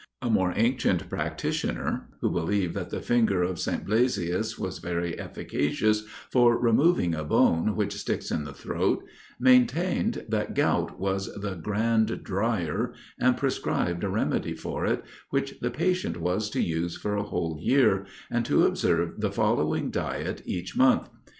A 0.19 0.31
more 0.31 0.51
ancient 0.55 1.07
practitioner, 1.11 2.07
who 2.21 2.31
believed 2.31 2.73
that 2.73 2.89
the 2.89 3.01
finger 3.01 3.43
of 3.43 3.59
St. 3.59 3.85
Blasius 3.85 4.57
was 4.57 4.79
very 4.79 5.19
efficacious 5.19 6.01
"for 6.31 6.57
removing 6.57 7.13
a 7.13 7.23
bone 7.23 7.75
which 7.75 7.93
sticks 7.95 8.31
in 8.31 8.43
the 8.43 8.51
throat," 8.51 9.03
maintained 9.39 10.25
that 10.27 10.55
gout 10.55 10.99
was 10.99 11.31
the 11.35 11.53
"grand 11.53 12.23
drier," 12.23 12.93
and 13.19 13.37
prescribed 13.37 14.03
a 14.03 14.09
remedy 14.09 14.55
for 14.55 14.87
it, 14.87 15.03
which 15.29 15.59
the 15.59 15.69
patient 15.69 16.17
was 16.17 16.49
to 16.49 16.63
use 16.63 16.97
for 16.97 17.15
a 17.15 17.21
whole 17.21 17.59
year, 17.61 18.07
and 18.31 18.43
to 18.45 18.65
observe 18.65 19.21
the 19.21 19.31
following 19.31 19.91
diet 19.91 20.41
each 20.47 20.75
month. 20.75 21.09